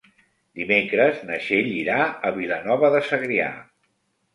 [0.61, 2.01] Dimecres na Txell irà
[2.31, 3.57] a Vilanova de Segrià.